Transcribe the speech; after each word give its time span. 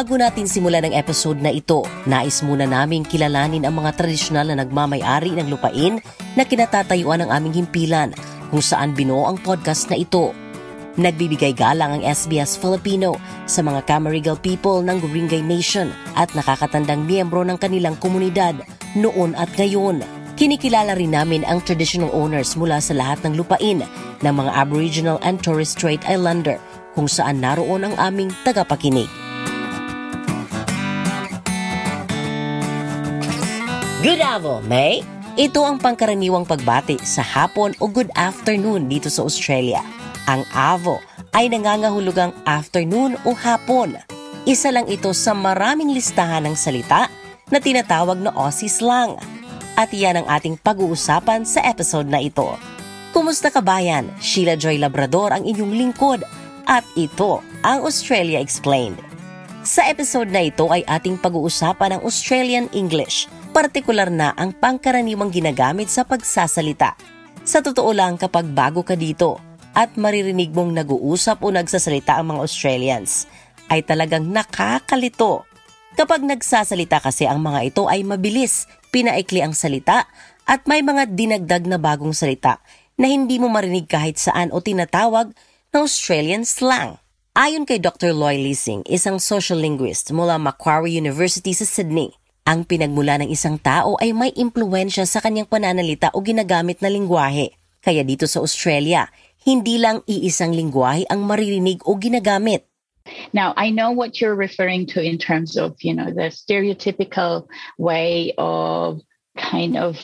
Bago 0.00 0.16
natin 0.16 0.48
simulan 0.48 0.80
ang 0.88 0.96
episode 0.96 1.44
na 1.44 1.52
ito, 1.52 1.84
nais 2.08 2.40
muna 2.40 2.64
naming 2.64 3.04
kilalanin 3.04 3.68
ang 3.68 3.84
mga 3.84 4.00
tradisyonal 4.00 4.48
na 4.48 4.64
nagmamayari 4.64 5.36
ng 5.36 5.52
lupain 5.52 6.00
na 6.40 6.48
kinatatayuan 6.48 7.20
ng 7.20 7.28
aming 7.28 7.60
himpilan 7.60 8.08
kung 8.48 8.64
saan 8.64 8.96
binuo 8.96 9.28
ang 9.28 9.36
podcast 9.44 9.92
na 9.92 10.00
ito. 10.00 10.32
Nagbibigay 10.96 11.52
galang 11.52 12.00
ang 12.00 12.02
SBS 12.08 12.56
Filipino 12.56 13.20
sa 13.44 13.60
mga 13.60 13.84
Camarigal 13.84 14.40
people 14.40 14.80
ng 14.80 15.04
Guringay 15.04 15.44
Nation 15.44 15.92
at 16.16 16.32
nakakatandang 16.32 17.04
miyembro 17.04 17.44
ng 17.44 17.60
kanilang 17.60 18.00
komunidad 18.00 18.56
noon 18.96 19.36
at 19.36 19.52
ngayon. 19.60 20.00
Kinikilala 20.32 20.96
rin 20.96 21.12
namin 21.12 21.44
ang 21.44 21.60
traditional 21.60 22.08
owners 22.16 22.56
mula 22.56 22.80
sa 22.80 22.96
lahat 22.96 23.20
ng 23.28 23.36
lupain 23.36 23.84
ng 24.24 24.32
mga 24.32 24.50
Aboriginal 24.64 25.20
and 25.20 25.44
Torres 25.44 25.76
Strait 25.76 26.00
Islander 26.08 26.56
kung 26.96 27.04
saan 27.04 27.44
naroon 27.44 27.84
ang 27.84 27.92
aming 28.00 28.32
tagapakinig. 28.48 29.19
Good 34.00 34.24
avo, 34.24 34.64
May! 34.64 35.04
Ito 35.36 35.60
ang 35.60 35.76
pangkaraniwang 35.76 36.48
pagbati 36.48 36.96
sa 37.04 37.20
hapon 37.20 37.76
o 37.84 37.84
good 37.84 38.08
afternoon 38.16 38.88
dito 38.88 39.12
sa 39.12 39.28
Australia. 39.28 39.84
Ang 40.24 40.40
avo 40.56 40.96
ay 41.36 41.52
nangangahulugang 41.52 42.32
afternoon 42.48 43.20
o 43.28 43.36
hapon. 43.36 44.00
Isa 44.48 44.72
lang 44.72 44.88
ito 44.88 45.12
sa 45.12 45.36
maraming 45.36 45.92
listahan 45.92 46.48
ng 46.48 46.56
salita 46.56 47.12
na 47.52 47.60
tinatawag 47.60 48.16
na 48.24 48.32
Aussie 48.32 48.72
slang. 48.72 49.20
At 49.76 49.92
iyan 49.92 50.24
ang 50.24 50.26
ating 50.32 50.56
pag-uusapan 50.64 51.44
sa 51.44 51.60
episode 51.68 52.08
na 52.08 52.24
ito. 52.24 52.56
Kumusta 53.12 53.52
ka 53.52 53.60
bayan? 53.60 54.08
Sheila 54.16 54.56
Joy 54.56 54.80
Labrador 54.80 55.36
ang 55.36 55.44
inyong 55.44 55.76
lingkod 55.76 56.24
at 56.64 56.88
ito 56.96 57.44
ang 57.60 57.84
Australia 57.84 58.40
Explained. 58.40 58.96
Sa 59.60 59.84
episode 59.84 60.32
na 60.32 60.48
ito 60.48 60.64
ay 60.72 60.88
ating 60.88 61.20
pag-uusapan 61.20 62.00
ang 62.00 62.02
Australian 62.08 62.64
English– 62.72 63.28
partikular 63.50 64.08
na 64.08 64.30
ang 64.38 64.54
pangkaraniwang 64.54 65.34
ginagamit 65.34 65.90
sa 65.90 66.06
pagsasalita. 66.06 66.94
Sa 67.42 67.58
totoo 67.58 67.90
lang 67.90 68.14
kapag 68.14 68.46
bago 68.54 68.86
ka 68.86 68.94
dito 68.94 69.42
at 69.74 69.98
maririnig 69.98 70.54
mong 70.54 70.82
nag-uusap 70.82 71.42
o 71.42 71.50
nagsasalita 71.50 72.18
ang 72.18 72.34
mga 72.34 72.40
Australians, 72.46 73.26
ay 73.70 73.82
talagang 73.82 74.26
nakakalito. 74.30 75.46
Kapag 75.98 76.22
nagsasalita 76.22 77.02
kasi 77.02 77.26
ang 77.26 77.42
mga 77.42 77.74
ito 77.74 77.90
ay 77.90 78.06
mabilis, 78.06 78.70
pinaikli 78.94 79.42
ang 79.42 79.54
salita 79.54 80.06
at 80.46 80.66
may 80.70 80.82
mga 80.82 81.10
dinagdag 81.10 81.66
na 81.66 81.78
bagong 81.78 82.14
salita 82.14 82.62
na 82.94 83.10
hindi 83.10 83.38
mo 83.42 83.50
marinig 83.50 83.90
kahit 83.90 84.18
saan 84.18 84.54
o 84.54 84.62
tinatawag 84.62 85.34
na 85.74 85.78
Australian 85.82 86.46
slang. 86.46 86.98
Ayon 87.34 87.62
kay 87.62 87.78
Dr. 87.78 88.10
Loy 88.10 88.42
Leasing, 88.42 88.82
isang 88.90 89.22
social 89.22 89.62
linguist 89.62 90.10
mula 90.10 90.36
Macquarie 90.36 90.98
University 90.98 91.54
sa 91.54 91.62
Sydney, 91.62 92.19
ang 92.50 92.66
pinagmula 92.66 93.22
ng 93.22 93.30
isang 93.30 93.62
tao 93.62 93.94
ay 94.02 94.10
may 94.10 94.34
impluensya 94.34 95.06
sa 95.06 95.22
kanyang 95.22 95.46
pananalita 95.46 96.10
o 96.10 96.18
ginagamit 96.18 96.82
na 96.82 96.90
lingwahe. 96.90 97.54
Kaya 97.78 98.02
dito 98.02 98.26
sa 98.26 98.42
Australia, 98.42 99.06
hindi 99.46 99.78
lang 99.78 100.02
iisang 100.10 100.50
lingwahe 100.50 101.06
ang 101.06 101.22
maririnig 101.22 101.78
o 101.86 101.94
ginagamit. 101.94 102.66
Now, 103.30 103.54
I 103.54 103.70
know 103.70 103.94
what 103.94 104.18
you're 104.18 104.34
referring 104.34 104.90
to 104.92 105.00
in 105.00 105.16
terms 105.16 105.54
of, 105.54 105.78
you 105.78 105.94
know, 105.94 106.10
the 106.10 106.34
stereotypical 106.34 107.46
way 107.78 108.34
of 108.34 108.98
kind 109.38 109.78
of 109.78 110.02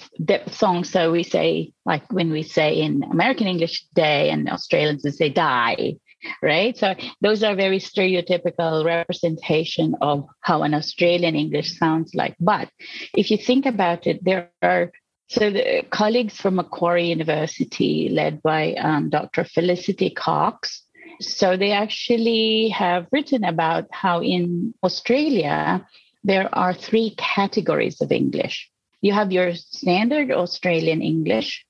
songs. 0.54 0.88
So 0.94 1.10
we 1.10 1.26
say, 1.26 1.74
like 1.84 2.06
when 2.14 2.30
we 2.30 2.46
say 2.46 2.78
in 2.78 3.02
American 3.10 3.50
English, 3.50 3.84
day, 3.90 4.30
and 4.30 4.48
Australians 4.48 5.02
would 5.02 5.18
say 5.18 5.28
die. 5.28 5.98
Right? 6.42 6.76
So 6.76 6.94
those 7.20 7.42
are 7.42 7.54
very 7.54 7.78
stereotypical 7.78 8.84
representation 8.84 9.94
of 10.00 10.26
how 10.40 10.62
an 10.62 10.74
Australian 10.74 11.36
English 11.36 11.78
sounds 11.78 12.14
like. 12.14 12.36
But 12.40 12.68
if 13.14 13.30
you 13.30 13.36
think 13.36 13.66
about 13.66 14.06
it, 14.06 14.24
there 14.24 14.50
are 14.62 14.92
so 15.28 15.50
the 15.50 15.82
colleagues 15.90 16.40
from 16.40 16.54
Macquarie 16.54 17.08
University, 17.08 18.08
led 18.08 18.40
by 18.42 18.74
um, 18.74 19.10
Dr. 19.10 19.42
Felicity 19.42 20.10
Cox, 20.10 20.84
so 21.20 21.56
they 21.56 21.72
actually 21.72 22.68
have 22.68 23.06
written 23.10 23.42
about 23.42 23.86
how 23.90 24.22
in 24.22 24.74
Australia 24.84 25.84
there 26.22 26.48
are 26.54 26.74
three 26.74 27.14
categories 27.16 28.00
of 28.00 28.12
English. 28.12 28.70
You 29.00 29.12
have 29.12 29.32
your 29.32 29.54
standard 29.54 30.30
Australian 30.30 31.02
English, 31.02 31.64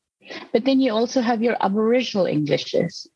but 0.53 0.65
then 0.65 0.81
you 0.81 0.93
also 0.93 1.21
have 1.21 1.43
your 1.43 1.57
Aboriginal 1.61 2.27
Englishes 2.27 3.07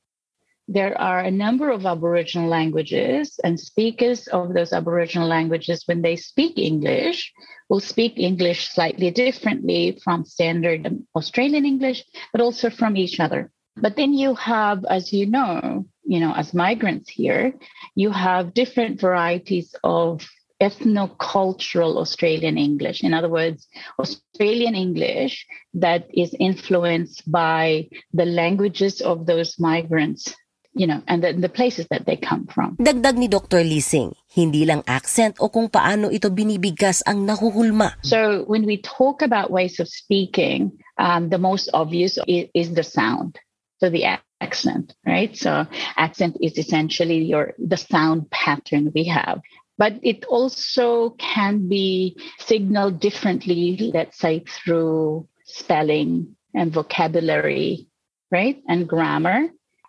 there 0.72 0.96
are 1.00 1.18
a 1.18 1.32
number 1.32 1.68
of 1.68 1.84
Aboriginal 1.84 2.48
languages, 2.48 3.40
and 3.42 3.58
speakers 3.58 4.28
of 4.28 4.54
those 4.54 4.72
Aboriginal 4.72 5.26
languages, 5.26 5.82
when 5.86 6.00
they 6.00 6.14
speak 6.14 6.58
English, 6.58 7.32
will 7.68 7.80
speak 7.80 8.14
English 8.16 8.68
slightly 8.68 9.10
differently 9.10 9.98
from 10.04 10.24
standard 10.24 10.86
Australian 11.16 11.66
English, 11.66 12.04
but 12.30 12.40
also 12.40 12.70
from 12.70 12.96
each 12.96 13.18
other. 13.18 13.50
But 13.74 13.96
then 13.96 14.14
you 14.14 14.36
have, 14.36 14.84
as 14.84 15.12
you 15.12 15.26
know, 15.26 15.86
you 16.04 16.20
know, 16.20 16.32
as 16.34 16.54
migrants 16.54 17.10
here, 17.10 17.52
you 17.96 18.12
have 18.12 18.54
different 18.54 19.00
varieties 19.00 19.74
of 19.82 20.24
ethno-cultural 20.60 21.98
Australian 21.98 22.58
English. 22.58 23.02
In 23.02 23.12
other 23.12 23.28
words, 23.28 23.66
Australian 23.98 24.76
English 24.76 25.46
that 25.74 26.06
is 26.14 26.34
influenced 26.38 27.28
by 27.30 27.88
the 28.12 28.26
languages 28.26 29.00
of 29.00 29.26
those 29.26 29.58
migrants 29.58 30.32
you 30.72 30.86
know, 30.86 31.02
and 31.08 31.22
the, 31.22 31.32
the 31.32 31.48
places 31.48 31.86
that 31.90 32.06
they 32.06 32.16
come 32.16 32.46
from. 32.46 32.76
Dagdag 32.76 33.18
ni 33.18 33.26
Dr. 33.26 33.64
Lising, 33.64 34.14
hindi 34.34 34.64
lang 34.64 34.82
accent 34.86 35.36
o 35.42 35.50
kung 35.50 35.68
paano 35.68 36.12
ito 36.12 36.30
binibigkas 36.30 37.02
ang 37.06 37.26
nahuhulma. 37.26 37.98
So 38.02 38.44
when 38.46 38.66
we 38.66 38.78
talk 38.78 39.22
about 39.22 39.50
ways 39.50 39.80
of 39.80 39.88
speaking, 39.88 40.78
um, 40.98 41.28
the 41.28 41.38
most 41.38 41.70
obvious 41.74 42.18
is, 42.26 42.46
is 42.54 42.68
the 42.74 42.86
sound. 42.86 43.38
So 43.82 43.90
the 43.90 44.20
accent, 44.40 44.94
right? 45.04 45.34
So 45.36 45.66
accent 45.96 46.38
is 46.40 46.56
essentially 46.56 47.24
your 47.26 47.54
the 47.58 47.76
sound 47.78 48.30
pattern 48.30 48.92
we 48.94 49.04
have. 49.10 49.40
But 49.76 49.96
it 50.02 50.28
also 50.28 51.16
can 51.16 51.66
be 51.66 52.20
signaled 52.38 53.00
differently, 53.00 53.90
let's 53.94 54.20
say 54.20 54.44
through 54.44 55.26
spelling 55.44 56.36
and 56.52 56.70
vocabulary, 56.70 57.88
right? 58.30 58.60
And 58.68 58.86
grammar 58.86 59.48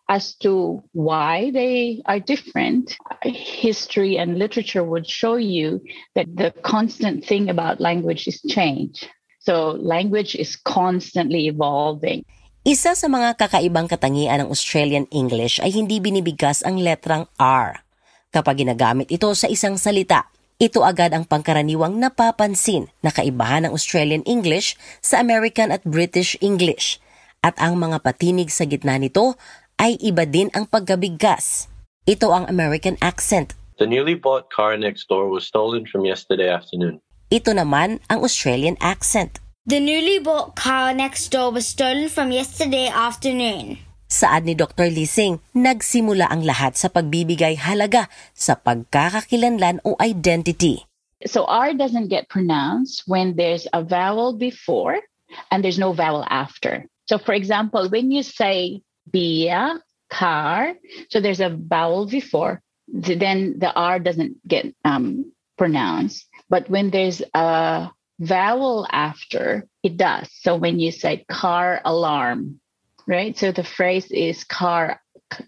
as 0.09 0.35
to 0.41 0.81
why 0.91 1.51
they 1.51 2.01
are 2.06 2.19
different, 2.19 2.97
history 3.23 4.17
and 4.17 4.39
literature 4.39 4.84
would 4.84 5.06
show 5.06 5.35
you 5.35 5.81
that 6.16 6.28
the 6.34 6.51
constant 6.63 7.25
thing 7.25 7.50
about 7.50 7.79
language 7.79 8.28
is 8.28 8.41
change. 8.50 9.06
So 9.41 9.78
language 9.81 10.38
is 10.38 10.53
constantly 10.56 11.50
evolving. 11.50 12.25
Isa 12.62 12.94
sa 12.94 13.09
mga 13.09 13.41
kakaibang 13.41 13.89
katangian 13.89 14.45
ng 14.45 14.50
Australian 14.53 15.09
English 15.09 15.57
ay 15.57 15.73
hindi 15.73 15.97
binibigkas 15.97 16.62
ang 16.62 16.78
letrang 16.78 17.25
R. 17.41 17.81
Kapag 18.29 18.62
ginagamit 18.62 19.09
ito 19.09 19.33
sa 19.33 19.50
isang 19.50 19.81
salita, 19.81 20.29
ito 20.62 20.85
agad 20.85 21.09
ang 21.09 21.25
pangkaraniwang 21.25 21.97
napapansin 21.97 22.85
na 23.01 23.09
kaibahan 23.09 23.66
ng 23.66 23.73
Australian 23.73 24.22
English 24.29 24.78
sa 25.01 25.18
American 25.18 25.73
at 25.73 25.81
British 25.81 26.38
English. 26.38 27.01
At 27.41 27.57
ang 27.57 27.81
mga 27.81 28.06
patinig 28.06 28.53
sa 28.53 28.69
gitna 28.69 29.01
nito 29.01 29.33
ay 29.81 29.97
iba 29.97 30.30
din 30.30 30.53
ang 30.53 30.69
pagkabigkas. 30.69 31.66
Ito 32.06 32.30
ang 32.30 32.46
American 32.46 33.02
accent. 33.02 33.58
The 33.81 33.90
newly 33.90 34.14
bought 34.14 34.53
car 34.53 34.78
next 34.78 35.09
door 35.09 35.25
was 35.25 35.50
stolen 35.50 35.90
from 35.90 36.06
yesterday 36.06 36.53
afternoon. 36.53 37.02
Ito 37.34 37.58
naman 37.58 37.97
ang 38.06 38.22
Australian 38.22 38.78
accent. 38.78 39.42
The 39.66 39.81
newly 39.81 40.22
bought 40.22 40.53
car 40.53 40.94
next 40.94 41.34
door 41.34 41.50
was 41.50 41.66
stolen 41.66 42.14
from 42.14 42.30
yesterday 42.30 42.94
afternoon. 42.94 43.81
Saad 44.06 44.45
ni 44.45 44.54
Dr. 44.54 44.86
Lising, 44.92 45.42
nagsimula 45.57 46.30
ang 46.30 46.45
lahat 46.45 46.78
sa 46.78 46.94
pagbibigay 46.94 47.57
halaga 47.57 48.06
sa 48.38 48.60
pagkakakilanlan 48.60 49.81
o 49.81 49.98
identity. 49.98 50.86
So 51.25 51.50
R 51.50 51.74
doesn't 51.74 52.13
get 52.13 52.30
pronounced 52.30 53.10
when 53.10 53.33
there's 53.33 53.66
a 53.74 53.81
vowel 53.81 54.38
before 54.38 55.01
and 55.50 55.66
there's 55.66 55.81
no 55.81 55.94
vowel 55.95 56.28
after. 56.30 56.86
So 57.10 57.18
for 57.18 57.33
example, 57.33 57.89
when 57.89 58.13
you 58.13 58.22
say 58.22 58.86
beer, 59.12 59.81
car. 60.10 60.74
So 61.10 61.19
there's 61.19 61.40
a 61.40 61.50
vowel 61.50 62.06
before. 62.06 62.62
Then 62.88 63.60
the 63.60 63.74
R 63.74 64.00
doesn't 64.00 64.46
get 64.48 64.75
um, 64.84 65.31
pronounced. 65.58 66.28
But 66.50 66.69
when 66.69 66.90
there's 66.90 67.22
a 67.34 67.90
vowel 68.19 68.88
after, 68.92 69.68
it 69.84 69.98
does. 69.98 70.30
So 70.42 70.56
when 70.58 70.80
you 70.80 70.92
say 70.92 71.25
car 71.30 71.81
alarm, 71.86 72.60
right? 73.08 73.38
So 73.38 73.52
the 73.52 73.63
phrase 73.63 74.12
is 74.12 74.44
car. 74.44 75.02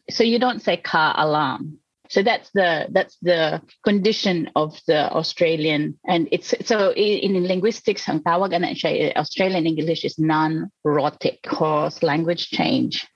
So 0.10 0.24
you 0.24 0.40
don't 0.40 0.62
say 0.62 0.78
car 0.78 1.14
alarm. 1.18 1.80
So 2.10 2.22
that's 2.22 2.50
the 2.54 2.88
that's 2.92 3.18
the 3.24 3.62
condition 3.84 4.52
of 4.56 4.80
the 4.86 5.10
Australian, 5.12 5.98
and 6.06 6.28
it's 6.32 6.54
so 6.64 6.92
in, 6.92 7.36
in 7.36 7.48
linguistics, 7.48 8.08
ang 8.08 8.22
Australian 8.28 9.66
English 9.66 10.06
is 10.06 10.20
non-rhotic, 10.20 11.42
cause 11.42 12.04
language 12.04 12.50
change. 12.50 13.08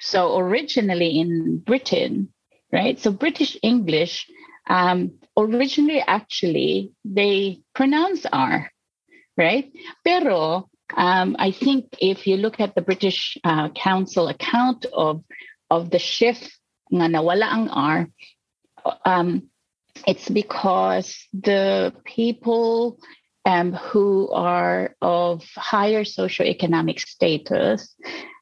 So 0.00 0.38
originally 0.38 1.18
in 1.18 1.58
Britain, 1.58 2.32
right? 2.72 2.98
So 2.98 3.10
British 3.10 3.56
English 3.62 4.26
um, 4.68 5.18
originally 5.36 6.00
actually 6.06 6.92
they 7.04 7.60
pronounce 7.74 8.26
R, 8.26 8.70
right? 9.36 9.72
Pero 10.04 10.68
um, 10.96 11.36
I 11.38 11.50
think 11.50 11.86
if 12.00 12.26
you 12.26 12.36
look 12.36 12.60
at 12.60 12.74
the 12.74 12.82
British 12.82 13.36
uh, 13.44 13.70
Council 13.70 14.28
account 14.28 14.86
of 14.92 15.24
of 15.70 15.90
the 15.90 15.98
shift 15.98 16.48
nga 16.92 17.08
nawala 17.08 17.44
ang 17.44 17.68
R, 17.68 18.08
um, 19.04 19.48
it's 20.06 20.28
because 20.28 21.16
the 21.32 21.92
people 22.04 22.98
um, 23.44 23.72
who 23.72 24.28
are 24.32 24.96
of 25.00 25.44
higher 25.56 26.04
socioeconomic 26.04 27.00
status 27.00 27.94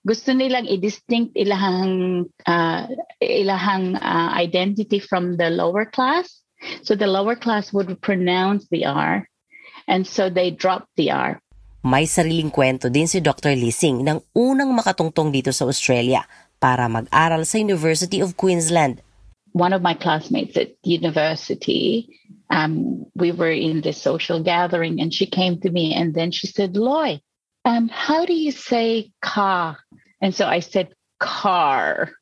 gusto 0.07 0.31
nilang 0.31 0.71
i-distinct 0.71 1.35
ilahang 1.35 2.25
uh, 2.47 2.87
ilahang 3.19 3.99
uh, 3.99 4.31
identity 4.39 5.03
from 5.03 5.35
the 5.35 5.51
lower 5.51 5.83
class 5.83 6.47
so 6.87 6.95
the 6.95 7.11
lower 7.11 7.35
class 7.35 7.75
would 7.75 7.91
pronounce 8.01 8.71
the 8.71 8.87
R 8.87 9.27
and 9.91 10.07
so 10.07 10.31
they 10.31 10.55
drop 10.55 10.87
the 10.95 11.11
R 11.11 11.43
May 11.87 12.07
sariling 12.07 12.51
kwento 12.51 12.91
din 12.91 13.07
si 13.07 13.23
Dr. 13.23 13.55
Lising 13.55 14.03
ng 14.03 14.19
unang 14.35 14.75
makatungtong 14.75 15.31
dito 15.31 15.55
sa 15.55 15.71
Australia 15.71 16.27
para 16.59 16.91
mag-aral 16.91 17.47
sa 17.47 17.63
University 17.63 18.19
of 18.19 18.35
Queensland. 18.35 18.99
One 19.55 19.71
of 19.71 19.87
my 19.87 19.95
classmates 19.95 20.59
at 20.59 20.75
university, 20.83 22.11
um, 22.51 23.07
we 23.15 23.31
were 23.31 23.55
in 23.55 23.87
this 23.87 24.03
social 24.03 24.43
gathering 24.43 24.99
and 24.99 25.15
she 25.15 25.31
came 25.31 25.63
to 25.63 25.71
me 25.71 25.95
and 25.95 26.11
then 26.11 26.35
she 26.35 26.51
said, 26.51 26.75
Loy, 26.75 27.23
um, 27.63 27.87
how 27.87 28.27
do 28.27 28.35
you 28.35 28.51
say 28.51 29.15
car? 29.23 29.79
And 30.21 30.35
so 30.35 30.47
I 30.47 30.61
said, 30.61 30.93
car. 31.19 32.13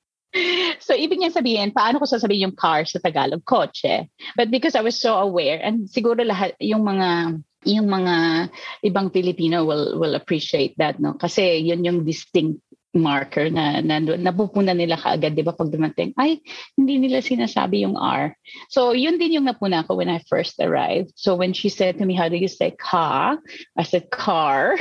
So 0.82 0.98
ibig 0.98 1.22
niya 1.22 1.30
sabihin, 1.30 1.70
paano 1.70 2.02
ko 2.02 2.10
sasabihin 2.10 2.50
yung 2.50 2.58
car 2.58 2.82
sa 2.82 2.98
Tagalog? 2.98 3.46
Kotse. 3.46 4.10
But 4.34 4.50
because 4.50 4.74
I 4.74 4.82
was 4.82 4.98
so 4.98 5.14
aware, 5.14 5.62
and 5.62 5.86
siguro 5.86 6.26
lahat, 6.26 6.58
yung 6.58 6.82
mga 6.82 7.38
yung 7.64 7.88
mga 7.88 8.48
ibang 8.84 9.08
Filipino 9.14 9.64
will 9.64 9.96
will 9.96 10.14
appreciate 10.14 10.76
that 10.76 11.00
no 11.00 11.16
kasi 11.16 11.64
yun 11.64 11.84
yung 11.84 12.04
distinct 12.04 12.60
marker 12.94 13.50
na, 13.50 13.82
na 13.82 13.98
napupunan 13.98 14.78
nila 14.78 14.94
kaagad 14.94 15.34
'di 15.34 15.42
ba 15.42 15.56
pag 15.56 15.72
dumating 15.72 16.14
ay 16.14 16.38
hindi 16.78 17.02
nila 17.02 17.18
sinasabi 17.18 17.82
yung 17.82 17.98
R 17.98 18.38
so 18.70 18.94
yun 18.94 19.18
din 19.18 19.40
yung 19.40 19.48
napuna 19.50 19.82
ko 19.82 19.98
when 19.98 20.12
I 20.12 20.22
first 20.30 20.62
arrived 20.62 21.10
so 21.18 21.34
when 21.34 21.56
she 21.56 21.72
said 21.72 21.98
to 21.98 22.06
me 22.06 22.14
how 22.14 22.30
do 22.30 22.38
you 22.38 22.46
say 22.46 22.70
car 22.70 23.42
I 23.74 23.82
said 23.82 24.14
car 24.14 24.78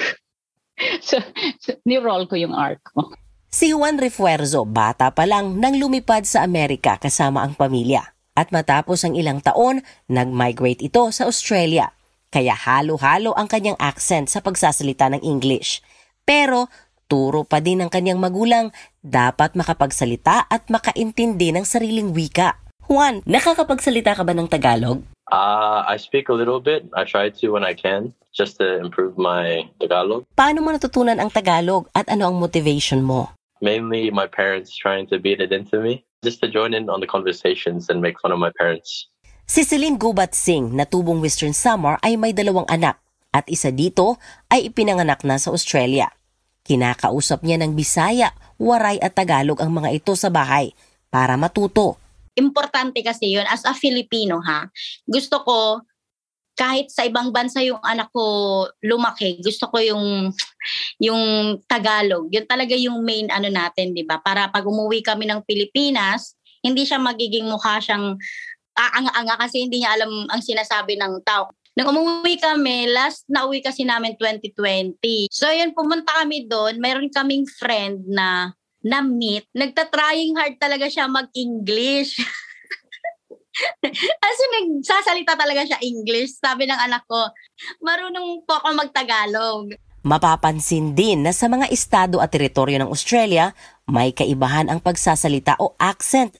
so, 1.07 1.21
so 1.61 1.75
ni-roll 1.85 2.25
ko 2.25 2.35
yung 2.37 2.55
R 2.55 2.79
ko 2.81 3.13
Si 3.53 3.69
Juan 3.69 4.01
Refuerzo, 4.01 4.65
bata 4.65 5.13
pa 5.13 5.29
lang 5.29 5.61
nang 5.61 5.77
lumipad 5.77 6.25
sa 6.25 6.41
Amerika 6.41 6.97
kasama 6.97 7.45
ang 7.45 7.53
pamilya. 7.53 8.01
At 8.33 8.49
matapos 8.49 9.05
ang 9.05 9.13
ilang 9.13 9.45
taon, 9.45 9.85
nag-migrate 10.09 10.81
ito 10.81 11.05
sa 11.13 11.29
Australia 11.29 11.93
kaya 12.33 12.57
halo-halo 12.57 13.37
ang 13.37 13.45
kanyang 13.45 13.77
accent 13.77 14.25
sa 14.25 14.41
pagsasalita 14.41 15.05
ng 15.13 15.21
English. 15.21 15.85
Pero 16.25 16.65
turo 17.05 17.45
pa 17.45 17.61
din 17.61 17.85
ng 17.85 17.93
kanyang 17.93 18.17
magulang, 18.17 18.73
dapat 19.05 19.53
makapagsalita 19.53 20.49
at 20.49 20.65
makaintindi 20.73 21.53
ng 21.53 21.61
sariling 21.61 22.09
wika. 22.09 22.57
Juan, 22.89 23.21
nakakapagsalita 23.29 24.17
ka 24.17 24.25
ba 24.25 24.33
ng 24.33 24.49
Tagalog? 24.49 25.05
Uh, 25.33 25.81
I 25.89 25.97
speak 25.97 26.29
a 26.29 26.37
little 26.37 26.61
bit. 26.61 26.85
I 26.93 27.09
try 27.09 27.33
to 27.33 27.45
when 27.57 27.65
I 27.65 27.73
can, 27.73 28.13
just 28.37 28.61
to 28.61 28.77
improve 28.77 29.17
my 29.17 29.65
Tagalog. 29.81 30.29
Paano 30.37 30.61
mo 30.61 30.69
natutunan 30.69 31.17
ang 31.17 31.33
Tagalog 31.33 31.89
at 31.97 32.05
ano 32.05 32.29
ang 32.29 32.37
motivation 32.37 33.01
mo? 33.01 33.33
Mainly 33.57 34.13
my 34.13 34.29
parents 34.29 34.77
trying 34.77 35.09
to 35.09 35.17
beat 35.17 35.41
it 35.41 35.49
into 35.49 35.81
me, 35.81 36.05
just 36.21 36.37
to 36.45 36.47
join 36.53 36.77
in 36.77 36.85
on 36.85 37.01
the 37.01 37.09
conversations 37.09 37.89
and 37.89 37.97
make 37.97 38.21
fun 38.21 38.29
of 38.29 38.37
my 38.37 38.53
parents. 38.61 39.09
Si 39.49 39.65
Celine 39.65 39.97
Gubat 39.97 40.37
Singh 40.37 40.69
na 40.77 40.85
tubong 40.85 41.17
Western 41.17 41.57
Summer 41.57 41.97
ay 42.05 42.13
may 42.13 42.29
dalawang 42.29 42.69
anak 42.69 43.01
at 43.33 43.49
isa 43.49 43.73
dito 43.73 44.21
ay 44.53 44.69
ipinanganak 44.69 45.25
na 45.25 45.41
sa 45.41 45.49
Australia. 45.49 46.13
Kinakausap 46.61 47.41
niya 47.41 47.57
ng 47.57 47.73
Bisaya, 47.73 48.37
Waray 48.61 49.01
at 49.01 49.17
Tagalog 49.17 49.65
ang 49.65 49.73
mga 49.73 49.97
ito 49.97 50.13
sa 50.13 50.29
bahay 50.29 50.77
para 51.09 51.33
matuto. 51.41 52.02
Importante 52.33 53.01
kasi 53.05 53.33
yun 53.33 53.45
as 53.49 53.65
a 53.65 53.73
Filipino 53.77 54.41
ha. 54.41 54.69
Gusto 55.05 55.41
ko 55.45 55.57
kahit 56.53 56.93
sa 56.93 57.01
ibang 57.01 57.33
bansa 57.33 57.65
yung 57.65 57.81
anak 57.81 58.13
ko 58.13 58.65
lumaki, 58.85 59.41
gusto 59.41 59.65
ko 59.73 59.81
yung 59.81 60.29
yung 61.01 61.23
Tagalog. 61.65 62.29
Yun 62.29 62.45
talaga 62.45 62.77
yung 62.77 63.01
main 63.01 63.29
ano 63.33 63.49
natin, 63.49 63.93
'di 63.93 64.05
ba? 64.05 64.21
Para 64.21 64.49
pag 64.53 64.65
umuwi 64.65 65.01
kami 65.01 65.25
ng 65.25 65.41
Pilipinas, 65.45 66.37
hindi 66.61 66.85
siya 66.85 67.01
magiging 67.01 67.49
mukha 67.49 67.81
siyang 67.81 68.15
aanga-anga 68.73 69.35
kasi 69.45 69.65
hindi 69.65 69.81
niya 69.81 69.97
alam 69.97 70.29
ang 70.29 70.41
sinasabi 70.41 70.97
ng 70.97 71.21
tao. 71.25 71.53
Nung 71.73 71.89
umuwi 71.89 72.37
kami, 72.37 72.85
last 72.93 73.25
na 73.25 73.49
uwi 73.49 73.57
kasi 73.61 73.81
namin 73.81 74.13
2020. 74.17 74.93
So 75.33 75.49
yun, 75.49 75.73
pumunta 75.73 76.21
kami 76.21 76.45
doon. 76.45 76.77
Mayroon 76.77 77.09
kaming 77.09 77.49
friend 77.49 78.05
na 78.05 78.53
na-meet. 78.83 79.47
Nagta-trying 79.55 80.35
hard 80.35 80.55
talaga 80.59 80.91
siya 80.91 81.07
mag-English. 81.07 82.19
Kasi 84.23 84.43
nagsasalita 84.49 85.39
talaga 85.39 85.63
siya 85.63 85.79
English. 85.79 86.37
Sabi 86.37 86.67
ng 86.67 86.77
anak 86.77 87.07
ko, 87.07 87.31
marunong 87.79 88.43
po 88.43 88.59
ako 88.59 88.75
mag-Tagalog. 88.75 89.73
Mapapansin 90.03 90.99
din 90.99 91.23
na 91.23 91.31
sa 91.31 91.47
mga 91.47 91.71
estado 91.71 92.19
at 92.19 92.35
teritoryo 92.35 92.75
ng 92.75 92.91
Australia, 92.91 93.55
may 93.87 94.11
kaibahan 94.11 94.67
ang 94.67 94.83
pagsasalita 94.83 95.55
o 95.63 95.79
accent. 95.79 96.35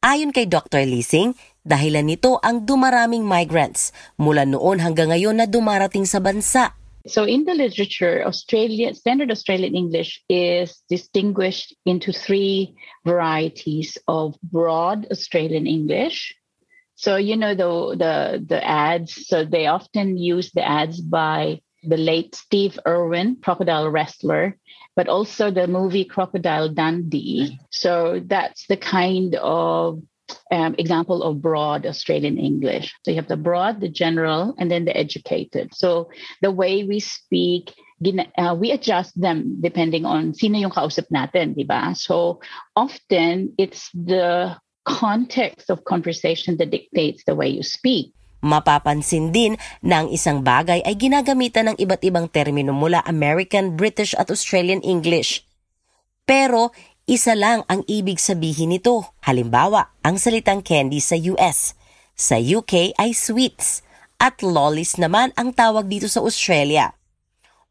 Ayon 0.00 0.32
kay 0.32 0.48
Dr. 0.48 0.88
Lising, 0.88 1.36
dahilan 1.60 2.08
nito 2.08 2.40
ang 2.40 2.64
dumaraming 2.64 3.22
migrants 3.22 3.92
mula 4.16 4.48
noon 4.48 4.80
hanggang 4.80 5.12
ngayon 5.12 5.38
na 5.38 5.46
dumarating 5.46 6.08
sa 6.08 6.24
bansa. 6.24 6.72
So 7.06 7.24
in 7.24 7.44
the 7.44 7.54
literature, 7.54 8.24
Australia 8.24 8.94
standard 8.94 9.30
Australian 9.30 9.74
English 9.74 10.22
is 10.28 10.82
distinguished 10.88 11.74
into 11.84 12.12
three 12.12 12.74
varieties 13.04 13.98
of 14.06 14.36
broad 14.42 15.06
Australian 15.10 15.66
English. 15.66 16.34
So 16.94 17.16
you 17.16 17.36
know 17.36 17.54
the 17.54 17.96
the 17.96 18.44
the 18.46 18.64
ads. 18.64 19.26
So 19.26 19.44
they 19.44 19.66
often 19.66 20.16
use 20.16 20.52
the 20.52 20.64
ads 20.64 21.00
by 21.00 21.60
the 21.82 21.96
late 21.96 22.34
Steve 22.34 22.78
Irwin, 22.86 23.38
crocodile 23.42 23.90
wrestler, 23.90 24.56
but 24.94 25.08
also 25.08 25.50
the 25.50 25.66
movie 25.66 26.04
Crocodile 26.04 26.68
Dundee. 26.68 27.58
So 27.70 28.22
that's 28.24 28.66
the 28.66 28.76
kind 28.76 29.34
of 29.34 30.00
um, 30.50 30.74
example 30.78 31.22
of 31.22 31.40
broad 31.40 31.86
Australian 31.86 32.38
English. 32.38 32.92
So 33.02 33.10
you 33.10 33.18
have 33.18 33.28
the 33.28 33.40
broad, 33.40 33.80
the 33.80 33.88
general, 33.88 34.54
and 34.58 34.70
then 34.70 34.84
the 34.84 34.96
educated. 34.96 35.74
So 35.74 36.10
the 36.40 36.50
way 36.50 36.84
we 36.84 37.00
speak, 37.00 37.72
uh, 38.36 38.54
we 38.58 38.70
adjust 38.70 39.18
them 39.18 39.58
depending 39.60 40.04
on 40.04 40.34
sino 40.34 40.58
yung 40.58 40.74
kausap 40.74 41.08
natin, 41.08 41.54
di 41.54 41.64
ba? 41.64 41.94
So 41.94 42.40
often 42.76 43.54
it's 43.58 43.88
the 43.94 44.56
context 44.84 45.70
of 45.70 45.86
conversation 45.86 46.58
that 46.58 46.74
dictates 46.74 47.22
the 47.24 47.34
way 47.34 47.48
you 47.48 47.62
speak. 47.62 48.12
Mapapansin 48.42 49.30
din 49.30 49.54
na 49.86 50.02
ang 50.02 50.10
isang 50.10 50.42
bagay 50.42 50.82
ay 50.82 50.98
ginagamitan 50.98 51.70
ng 51.70 51.76
iba't 51.78 52.02
ibang 52.02 52.26
termino 52.26 52.74
mula 52.74 52.98
American, 53.06 53.78
British 53.78 54.18
at 54.18 54.34
Australian 54.34 54.82
English. 54.82 55.46
Pero 56.26 56.74
isa 57.10 57.34
lang 57.34 57.66
ang 57.66 57.82
ibig 57.90 58.22
sabihin 58.22 58.70
nito. 58.70 59.02
Halimbawa, 59.26 59.90
ang 60.06 60.22
salitang 60.22 60.62
candy 60.62 61.02
sa 61.02 61.18
US. 61.34 61.74
Sa 62.14 62.38
UK 62.38 62.94
ay 62.94 63.10
sweets. 63.10 63.82
At 64.22 64.38
lollies 64.38 65.02
naman 65.02 65.34
ang 65.34 65.50
tawag 65.50 65.90
dito 65.90 66.06
sa 66.06 66.22
Australia. 66.22 66.94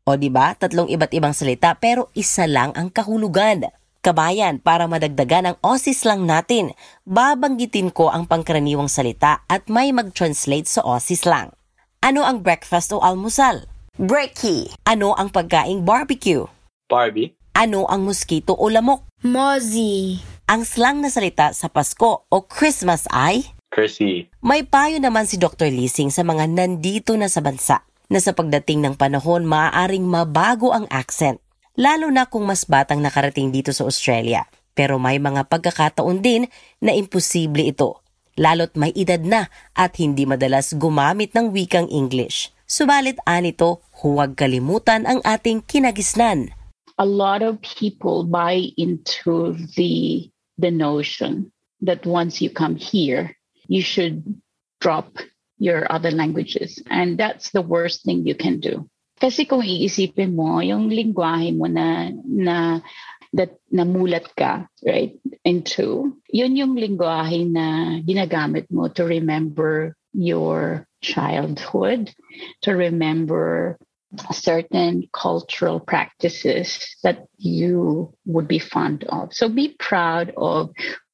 O 0.04 0.20
di 0.20 0.28
ba, 0.28 0.52
tatlong 0.58 0.92
iba't 0.92 1.16
ibang 1.16 1.32
salita 1.32 1.80
pero 1.80 2.12
isa 2.12 2.44
lang 2.44 2.76
ang 2.76 2.92
kahulugan. 2.92 3.72
Kabayan, 4.02 4.58
para 4.60 4.90
madagdagan 4.90 5.54
ang 5.54 5.58
Aussies 5.62 6.04
lang 6.04 6.26
natin, 6.26 6.74
babanggitin 7.06 7.94
ko 7.94 8.10
ang 8.10 8.26
pangkaraniwang 8.26 8.90
salita 8.90 9.46
at 9.46 9.70
may 9.70 9.94
mag-translate 9.94 10.66
sa 10.68 10.82
Aussies 10.84 11.24
lang. 11.24 11.54
Ano 12.02 12.26
ang 12.26 12.42
breakfast 12.42 12.92
o 12.92 13.00
almusal? 13.00 13.70
Brekkie. 13.96 14.74
Ano 14.90 15.14
ang 15.14 15.30
pagkaing 15.30 15.86
barbecue? 15.86 16.50
Barbie. 16.90 17.38
Ano 17.51 17.84
ang 17.91 18.08
mosquito 18.08 18.55
o 18.55 18.72
lamok? 18.72 19.03
Mozzie. 19.27 20.24
Ang 20.48 20.63
slang 20.63 21.03
na 21.03 21.12
salita 21.12 21.51
sa 21.51 21.67
Pasko 21.67 22.24
o 22.24 22.38
Christmas 22.48 23.12
ay? 23.12 23.43
Chrissy. 23.72 24.31
May 24.39 24.63
payo 24.63 25.00
naman 25.03 25.27
si 25.27 25.36
Dr. 25.36 25.67
Lising 25.67 26.12
sa 26.15 26.24
mga 26.24 26.48
nandito 26.48 27.15
na 27.20 27.27
sa 27.27 27.43
bansa 27.43 27.84
na 28.08 28.20
sa 28.24 28.31
pagdating 28.31 28.84
ng 28.84 28.96
panahon 28.96 29.43
maaaring 29.43 30.03
mabago 30.03 30.72
ang 30.72 30.88
accent 30.91 31.43
lalo 31.75 32.08
na 32.12 32.27
kung 32.27 32.48
mas 32.48 32.67
batang 32.67 33.00
nakarating 33.03 33.51
dito 33.51 33.72
sa 33.75 33.88
Australia. 33.88 34.48
Pero 34.72 34.96
may 34.96 35.20
mga 35.20 35.51
pagkakataon 35.51 36.24
din 36.24 36.48
na 36.79 36.96
imposible 36.96 37.67
ito, 37.67 38.00
lalo't 38.39 38.79
may 38.79 38.96
edad 38.96 39.20
na 39.20 39.51
at 39.75 40.00
hindi 40.00 40.24
madalas 40.24 40.72
gumamit 40.75 41.36
ng 41.36 41.51
wikang 41.51 41.91
English. 41.91 42.55
Subalit 42.63 43.20
anito, 43.27 43.84
huwag 44.00 44.39
kalimutan 44.39 45.03
ang 45.03 45.20
ating 45.27 45.60
kinagisnan. 45.67 46.55
A 47.01 47.05
lot 47.05 47.41
of 47.41 47.58
people 47.65 48.29
buy 48.29 48.62
into 48.77 49.58
the 49.74 50.29
the 50.62 50.70
notion 50.70 51.51
that 51.81 52.05
once 52.05 52.46
you 52.46 52.53
come 52.53 52.77
here, 52.77 53.34
you 53.65 53.81
should 53.81 54.22
drop 54.79 55.17
your 55.58 55.89
other 55.91 56.12
languages. 56.12 56.81
And 56.89 57.17
that's 57.17 57.50
the 57.50 57.62
worst 57.62 58.05
thing 58.05 58.25
you 58.25 58.36
can 58.38 58.62
do. 58.62 58.86
Kasi 59.22 59.46
kung 59.46 59.62
iisipin 59.62 60.34
mo, 60.34 60.62
yung 60.62 60.89
lingwahe 60.89 61.53
mo 61.53 61.70
na, 61.70 62.10
na 62.25 62.81
that 63.34 63.53
namulat 63.70 64.25
ka, 64.34 64.65
right, 64.81 65.13
into, 65.46 66.17
yun 66.34 66.58
yung 66.58 66.74
lingwahe 66.74 67.46
na 67.46 67.98
ginagamit 68.01 68.65
mo 68.74 68.89
to 68.89 69.05
remember 69.05 69.93
your 70.13 70.89
childhood, 71.05 72.10
to 72.65 72.74
remember 72.74 73.77
certain 74.32 75.08
cultural 75.13 75.80
practices 75.80 76.96
that 77.03 77.25
you 77.38 78.13
would 78.25 78.48
be 78.48 78.60
fond 78.60 79.03
of. 79.10 79.34
So 79.34 79.50
be 79.50 79.75
proud 79.80 80.34
of 80.36 80.72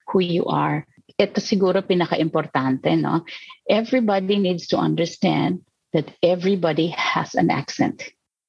who 0.07 0.19
you 0.19 0.45
are. 0.45 0.85
Ito 1.17 1.41
siguro 1.41 1.81
pinaka-importante, 1.81 2.93
no? 2.97 3.25
Everybody 3.69 4.37
needs 4.37 4.67
to 4.73 4.77
understand 4.77 5.61
that 5.93 6.13
everybody 6.21 6.93
has 6.93 7.33
an 7.33 7.49
accent. 7.49 8.03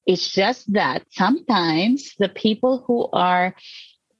It's 0.05 0.33
just 0.33 0.71
that 0.73 1.05
sometimes 1.13 2.13
the 2.17 2.29
people 2.29 2.83
who 2.85 3.09
are 3.13 3.53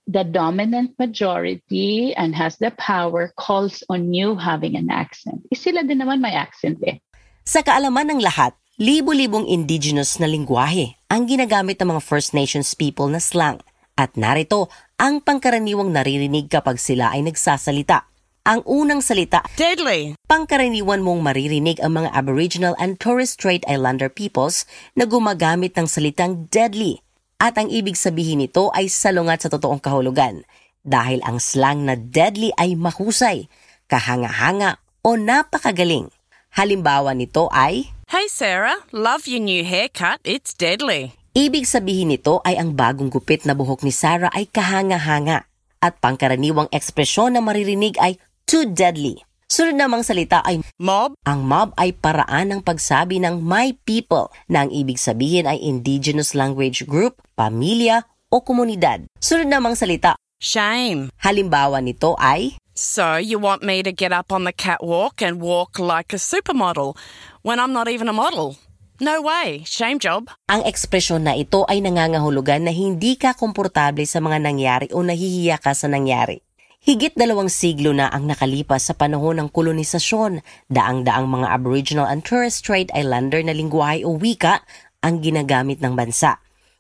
the 0.10 0.26
dominant 0.26 0.98
majority 0.98 2.14
and 2.18 2.34
has 2.34 2.58
the 2.58 2.74
power 2.78 3.34
calls 3.38 3.86
on 3.90 4.14
you 4.14 4.34
having 4.34 4.74
an 4.74 4.90
accent. 4.90 5.46
Eh, 5.54 5.58
sila 5.58 5.86
din 5.86 6.02
naman 6.02 6.18
may 6.22 6.34
accent 6.34 6.82
eh. 6.82 6.98
Sa 7.46 7.62
kaalaman 7.62 8.18
ng 8.18 8.22
lahat, 8.22 8.58
libo-libong 8.80 9.44
indigenous 9.44 10.24
na 10.24 10.26
lingwahe 10.32 10.96
ang 11.12 11.28
ginagamit 11.28 11.76
ng 11.84 11.92
mga 11.92 12.02
First 12.02 12.32
Nations 12.32 12.72
people 12.80 13.12
na 13.12 13.20
slang. 13.20 13.60
At 14.00 14.16
narito 14.16 14.72
ang 14.96 15.20
pangkaraniwang 15.20 15.92
naririnig 15.92 16.48
kapag 16.48 16.80
sila 16.80 17.12
ay 17.12 17.28
nagsasalita. 17.28 18.08
Ang 18.48 18.64
unang 18.64 19.04
salita, 19.04 19.44
Deadly. 19.60 20.16
pangkaraniwan 20.32 21.04
mong 21.04 21.20
maririnig 21.20 21.84
ang 21.84 22.00
mga 22.00 22.16
Aboriginal 22.16 22.72
and 22.80 22.96
Torres 22.96 23.36
Strait 23.36 23.68
Islander 23.68 24.08
peoples 24.08 24.64
na 24.96 25.04
gumagamit 25.04 25.76
ng 25.76 25.84
salitang 25.84 26.48
deadly. 26.48 27.04
At 27.36 27.60
ang 27.60 27.68
ibig 27.68 28.00
sabihin 28.00 28.40
nito 28.40 28.72
ay 28.72 28.88
salungat 28.88 29.44
sa 29.44 29.52
totoong 29.52 29.84
kahulugan. 29.84 30.48
Dahil 30.88 31.20
ang 31.28 31.44
slang 31.44 31.84
na 31.84 32.00
deadly 32.00 32.56
ay 32.56 32.80
mahusay, 32.80 33.52
kahanga-hanga 33.92 34.80
o 35.04 35.20
napakagaling. 35.20 36.08
Halimbawa 36.56 37.12
nito 37.12 37.52
ay, 37.52 37.92
Hey 38.10 38.26
Sarah, 38.26 38.82
love 38.90 39.30
your 39.30 39.38
new 39.38 39.62
haircut. 39.62 40.18
It's 40.26 40.58
deadly. 40.58 41.14
ibig 41.38 41.70
sabihin 41.70 42.10
nito 42.10 42.42
ay 42.42 42.58
ang 42.58 42.74
bagong 42.74 43.14
gupit 43.14 43.46
na 43.46 43.54
buhok 43.54 43.86
ni 43.86 43.94
Sarah 43.94 44.34
ay 44.34 44.50
kahanga-hanga. 44.50 45.46
At 45.78 46.02
pangkaraniwang 46.02 46.74
ekspresyon 46.74 47.38
na 47.38 47.42
maririnig 47.46 48.02
ay 48.02 48.18
too 48.50 48.66
deadly. 48.66 49.22
Sunod 49.46 49.78
namang 49.78 50.02
salita 50.02 50.42
ay 50.42 50.66
Mob. 50.82 51.14
Ang 51.22 51.46
mob 51.46 51.70
ay 51.78 51.94
paraan 51.94 52.50
ng 52.50 52.62
pagsabi 52.66 53.22
ng 53.22 53.46
my 53.46 53.78
people 53.86 54.34
na 54.50 54.66
ang 54.66 54.74
ibig 54.74 54.98
sabihin 54.98 55.46
ay 55.46 55.62
indigenous 55.62 56.34
language 56.34 56.90
group, 56.90 57.22
pamilya 57.38 58.10
o 58.34 58.42
komunidad. 58.42 59.06
Sunod 59.22 59.54
namang 59.54 59.78
salita, 59.78 60.18
Shame. 60.42 61.14
halimbawa 61.22 61.78
nito 61.78 62.18
ay 62.18 62.58
So 62.80 63.20
you 63.20 63.44
want 63.44 63.60
me 63.60 63.84
to 63.84 63.92
get 63.92 64.16
up 64.16 64.32
on 64.32 64.48
the 64.48 64.56
catwalk 64.56 65.20
and 65.20 65.44
walk 65.44 65.76
like 65.84 66.16
a 66.16 66.18
supermodel 66.18 66.96
when 67.42 67.60
I'm 67.60 67.72
not 67.72 67.88
even 67.88 68.08
a 68.08 68.16
model? 68.16 68.60
No 69.00 69.24
way. 69.24 69.64
Shame 69.64 69.96
job. 69.96 70.28
ang 70.52 70.68
ekspresyon 70.68 71.24
na 71.24 71.38
ito 71.40 71.64
ay 71.72 71.80
nangangahulugan 71.80 72.68
na 72.68 72.74
hindi 72.76 73.16
ka 73.16 73.32
komportable 73.32 74.04
sa 74.04 74.20
mga 74.20 74.44
nangyari 74.44 74.88
o 74.92 75.00
nahihiya 75.00 75.56
ka 75.56 75.72
sa 75.72 75.88
nangyari. 75.88 76.44
Higit 76.80 77.16
dalawang 77.16 77.52
siglo 77.52 77.92
na 77.96 78.12
ang 78.12 78.28
nakalipas 78.28 78.88
sa 78.88 78.96
panahon 78.96 79.40
ng 79.40 79.50
kolonisasyon, 79.52 80.44
daang-daang 80.72 81.28
mga 81.28 81.48
Aboriginal 81.52 82.08
and 82.08 82.24
Torres 82.24 82.60
Strait 82.60 82.88
Islander 82.96 83.44
na 83.44 83.52
lingwahe 83.52 84.04
o 84.04 84.16
wika 84.16 84.64
ang 85.00 85.20
ginagamit 85.20 85.80
ng 85.80 85.96
bansa. 85.96 86.40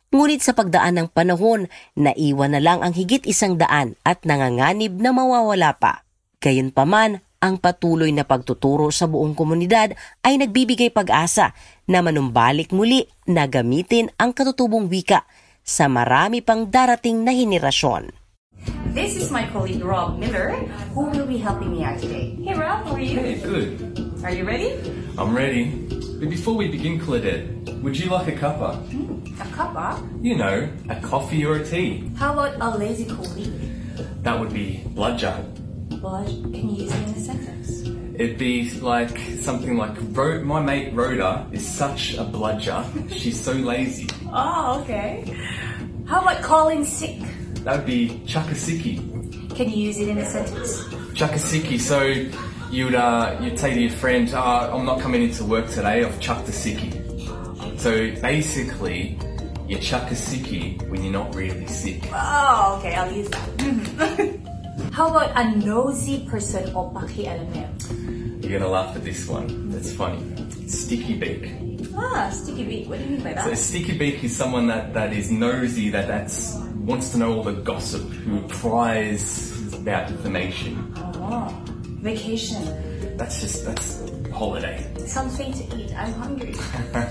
Ngunit 0.09 0.41
sa 0.41 0.57
pagdaan 0.57 0.99
ng 0.99 1.07
panahon, 1.11 1.69
naiwan 1.99 2.55
na 2.55 2.63
lang 2.63 2.79
ang 2.81 2.95
higit 2.95 3.23
isang 3.27 3.59
daan 3.61 3.99
at 4.01 4.23
nanganganib 4.25 4.97
na 4.97 5.13
mawawala 5.13 5.75
pa. 5.77 6.07
Gayunpaman, 6.39 7.21
ang 7.39 7.55
patuloy 7.55 8.11
na 8.11 8.27
pagtuturo 8.27 8.91
sa 8.91 9.07
buong 9.07 9.31
komunidad 9.31 9.95
ay 10.23 10.35
nagbibigay 10.35 10.91
pag-asa 10.91 11.55
na 11.87 12.03
manumbalik 12.03 12.75
muli 12.75 13.07
na 13.27 13.47
gamitin 13.47 14.11
ang 14.19 14.35
katutubong 14.35 14.91
wika 14.91 15.23
sa 15.63 15.87
marami 15.87 16.43
pang 16.43 16.67
darating 16.67 17.23
na 17.23 17.31
henerasyon. 17.31 18.11
This 18.91 19.15
is 19.15 19.31
my 19.31 19.47
colleague 19.55 19.79
Rob 19.79 20.19
Miller, 20.19 20.51
who 20.91 21.07
will 21.07 21.23
be 21.23 21.39
helping 21.39 21.71
me 21.71 21.87
out 21.87 21.95
today. 22.01 22.35
Hey 22.43 22.57
Rob, 22.57 22.83
how 22.83 22.97
are 22.97 22.99
you? 22.99 23.15
Hey, 23.15 23.39
good. 23.39 23.79
Are 24.19 24.35
you 24.35 24.43
ready? 24.43 24.75
I'm 25.15 25.31
ready. 25.31 25.71
But 26.19 26.27
before 26.27 26.59
we 26.59 26.67
begin, 26.67 26.99
Claudette, 26.99 27.47
would 27.79 27.95
you 27.95 28.11
like 28.11 28.27
a 28.27 28.35
cuppa? 28.35 28.75
A 29.39 29.47
cuppa? 29.55 30.03
You 30.19 30.35
know, 30.35 30.67
a 30.91 30.99
coffee 30.99 31.45
or 31.47 31.55
a 31.55 31.63
tea. 31.63 32.11
How 32.19 32.35
about 32.35 32.59
a 32.59 32.75
lazy 32.75 33.07
coffee? 33.07 33.47
That 34.27 34.35
would 34.35 34.51
be 34.51 34.83
bludger. 35.99 36.31
Blood, 36.33 36.53
can 36.53 36.69
you 36.69 36.83
use 36.83 36.91
it 36.93 37.07
in 37.07 37.09
a 37.09 37.19
sentence? 37.19 37.81
It'd 38.19 38.37
be 38.37 38.69
like 38.81 39.17
something 39.41 39.77
like 39.77 39.95
Ro- 40.11 40.43
my 40.43 40.61
mate 40.61 40.93
Rhoda 40.93 41.47
is 41.51 41.65
such 41.67 42.15
a 42.15 42.23
bludger. 42.23 42.83
She's 43.09 43.39
so 43.41 43.53
lazy. 43.53 44.07
Oh, 44.31 44.81
okay. 44.81 45.23
How 46.05 46.21
about 46.21 46.41
calling 46.41 46.83
sick? 46.83 47.19
That 47.63 47.77
would 47.77 47.85
be 47.85 48.21
chakasiki. 48.25 49.55
Can 49.55 49.69
you 49.69 49.77
use 49.77 49.99
it 49.99 50.09
in 50.09 50.17
a 50.17 50.25
sentence? 50.25 50.81
Chakasiki. 51.13 51.79
So 51.79 52.01
you'd 52.71 52.95
uh, 52.95 53.37
you'd 53.41 53.59
say 53.59 53.73
to 53.73 53.79
your 53.79 53.91
friend, 53.91 54.33
uh, 54.33 54.69
"I'm 54.73 54.85
not 54.85 54.99
coming 55.01 55.23
into 55.23 55.45
work 55.45 55.69
today. 55.69 56.03
I've 56.03 56.19
chucked 56.19 56.47
a 56.49 56.51
sickie." 56.51 56.97
So 57.79 58.11
basically, 58.21 59.17
you 59.67 59.77
chuck 59.79 60.11
a 60.11 60.15
sickie 60.15 60.81
when 60.89 61.03
you're 61.03 61.13
not 61.13 61.33
really 61.35 61.67
sick. 61.67 62.03
Oh, 62.13 62.77
okay, 62.79 62.95
I'll 62.95 63.11
use 63.11 63.29
that. 63.29 64.39
How 64.91 65.09
about 65.09 65.31
a 65.35 65.55
nosy 65.55 66.25
person 66.27 66.71
o 66.75 66.89
pakialamero? 66.91 67.69
You're 68.43 68.59
gonna 68.59 68.71
laugh 68.71 68.95
at 68.95 69.03
this 69.03 69.27
one. 69.27 69.69
That's 69.69 69.93
funny. 69.93 70.23
Sticky 70.67 71.15
beak. 71.19 71.51
Ah, 71.95 72.29
sticky 72.31 72.63
beak. 72.63 72.89
What 72.89 72.99
do 72.99 73.05
you 73.05 73.11
mean 73.11 73.23
by 73.23 73.33
that? 73.33 73.45
So 73.45 73.51
a 73.51 73.55
sticky 73.55 73.97
beak 73.97 74.23
is 74.23 74.35
someone 74.35 74.67
that, 74.67 74.93
that 74.93 75.13
is 75.13 75.29
nosy, 75.29 75.89
that 75.91 76.07
that's 76.07 76.57
wants 76.83 77.11
to 77.11 77.17
know 77.19 77.37
all 77.37 77.43
the 77.43 77.53
gossip, 77.61 78.01
who 78.25 78.41
pries 78.47 79.53
about 79.73 80.09
information. 80.09 80.91
Oh, 81.21 81.53
vacation. 82.01 82.63
That's 83.17 83.41
just 83.41 83.65
that's 83.65 84.01
holiday. 84.31 84.87
Something 85.05 85.53
to 85.53 85.63
eat. 85.77 85.93
I'm 85.95 86.13
hungry. 86.13 86.55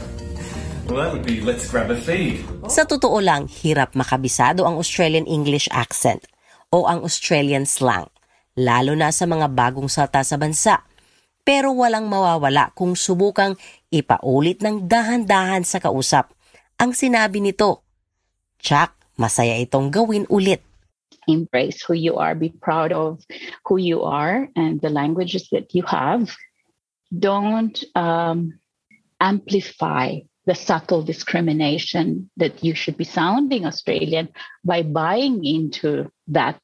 Well, 0.88 1.04
that 1.04 1.12
would 1.12 1.28
be 1.28 1.44
let's 1.44 1.68
grab 1.68 1.92
a 1.92 2.00
feed. 2.00 2.48
Sa 2.72 2.88
totoo 2.88 3.20
lang, 3.20 3.44
hirap 3.44 3.92
makabisado 3.92 4.64
ang 4.64 4.80
Australian 4.80 5.28
English 5.28 5.68
accent 5.68 6.25
o 6.68 6.84
ang 6.84 7.04
Australian 7.04 7.64
slang, 7.64 8.08
lalo 8.56 8.92
na 8.92 9.08
sa 9.12 9.25
mga 9.25 9.48
bagong 9.52 9.88
salta 9.88 10.20
sa 10.25 10.37
bansa. 10.37 10.84
Pero 11.44 11.72
walang 11.72 12.12
mawawala 12.12 12.76
kung 12.76 12.92
subukang 12.92 13.56
ipaulit 13.88 14.60
ng 14.60 14.84
dahan-dahan 14.84 15.64
sa 15.64 15.80
kausap 15.80 16.28
ang 16.78 16.94
sinabi 16.94 17.42
nito. 17.42 17.82
Chuck, 18.62 18.94
masaya 19.18 19.58
itong 19.58 19.90
gawin 19.90 20.28
ulit. 20.30 20.62
Embrace 21.28 21.84
who 21.84 21.92
you 21.92 22.16
are, 22.16 22.32
be 22.32 22.48
proud 22.62 22.92
of 22.94 23.20
who 23.66 23.76
you 23.76 24.00
are 24.06 24.48
and 24.56 24.80
the 24.80 24.88
languages 24.88 25.48
that 25.52 25.75
you 25.76 25.84
have. 25.84 26.30
Don't 27.12 27.76
um, 27.96 28.56
amplify 29.20 30.22
the 30.49 30.57
subtle 30.57 31.05
discrimination 31.05 32.33
that 32.40 32.64
you 32.64 32.73
should 32.73 32.97
be 32.97 33.05
sounding 33.05 33.69
Australian 33.69 34.33
by 34.64 34.81
buying 34.81 35.45
into 35.45 36.09
that. 36.33 36.57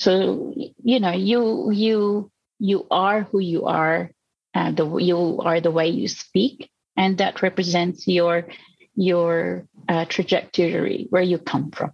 So 0.00 0.56
you 0.56 0.96
know 0.96 1.12
you 1.12 1.68
you 1.68 2.32
you 2.56 2.88
are 2.88 3.28
who 3.28 3.44
you 3.44 3.68
are, 3.68 4.08
uh, 4.56 4.72
the 4.72 4.88
you 5.04 5.36
are 5.44 5.60
the 5.60 5.70
way 5.70 5.92
you 5.92 6.08
speak, 6.08 6.72
and 6.96 7.20
that 7.20 7.44
represents 7.44 8.08
your 8.08 8.48
your 8.96 9.68
uh, 9.84 10.08
trajectory 10.08 11.04
where 11.12 11.24
you 11.24 11.36
come 11.36 11.68
from. 11.76 11.92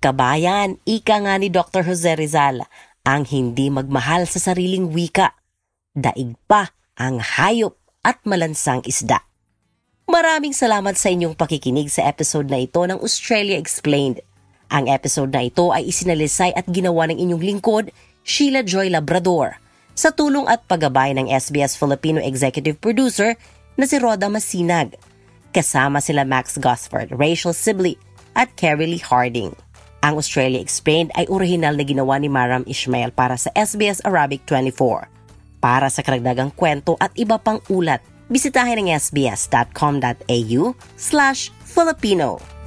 Kabayan, 0.00 0.80
ika 0.88 1.20
nga 1.20 1.36
ni 1.36 1.52
Dr. 1.52 1.84
Jose 1.84 2.16
Rizal, 2.16 2.64
ang 3.04 3.28
hindi 3.28 3.68
magmahal 3.68 4.24
sa 4.24 4.40
sariling 4.40 4.88
wika. 4.88 5.36
Daig 5.92 6.32
pa 6.48 6.72
ang 6.96 7.20
hayop 7.20 7.76
at 8.00 8.24
malansang 8.24 8.80
isda. 8.88 9.27
Maraming 10.08 10.56
salamat 10.56 10.96
sa 10.96 11.12
inyong 11.12 11.36
pakikinig 11.36 11.92
sa 11.92 12.08
episode 12.08 12.48
na 12.48 12.56
ito 12.56 12.80
ng 12.80 12.96
Australia 13.04 13.60
Explained. 13.60 14.24
Ang 14.72 14.88
episode 14.88 15.28
na 15.28 15.44
ito 15.44 15.68
ay 15.68 15.92
isinalisay 15.92 16.56
at 16.56 16.64
ginawa 16.64 17.04
ng 17.12 17.20
inyong 17.20 17.44
lingkod, 17.44 17.92
Sheila 18.24 18.64
Joy 18.64 18.88
Labrador, 18.88 19.60
sa 19.92 20.08
tulong 20.08 20.48
at 20.48 20.64
paggabay 20.64 21.12
ng 21.12 21.28
SBS 21.28 21.76
Filipino 21.76 22.24
Executive 22.24 22.80
Producer 22.80 23.36
na 23.76 23.84
si 23.84 24.00
Roda 24.00 24.32
Masinag. 24.32 24.96
Kasama 25.52 26.00
sila 26.00 26.24
Max 26.24 26.56
Gosford, 26.56 27.12
Rachel 27.12 27.52
Sibley 27.52 28.00
at 28.32 28.48
Carrie 28.56 28.88
Lee 28.88 29.04
Harding. 29.04 29.52
Ang 30.00 30.16
Australia 30.16 30.56
Explained 30.56 31.12
ay 31.20 31.28
orihinal 31.28 31.76
na 31.76 31.84
ginawa 31.84 32.16
ni 32.16 32.32
Maram 32.32 32.64
Ishmael 32.64 33.12
para 33.12 33.36
sa 33.36 33.52
SBS 33.52 34.00
Arabic 34.08 34.48
24. 34.48 35.04
Para 35.60 35.92
sa 35.92 36.00
karagdagang 36.00 36.56
kwento 36.56 36.96
at 36.96 37.12
iba 37.12 37.36
pang 37.36 37.60
ulat, 37.68 38.00
bisitahin 38.28 38.84
ang 38.84 39.00
sbs.com.au 39.00 40.62
slash 40.96 41.52
Filipino. 41.64 42.57